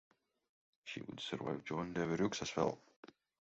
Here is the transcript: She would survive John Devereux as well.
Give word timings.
She 0.83 1.01
would 1.03 1.19
survive 1.19 1.63
John 1.63 1.93
Devereux 1.93 2.31
as 2.41 2.55
well. 2.55 2.79